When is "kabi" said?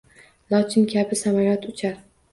0.95-1.21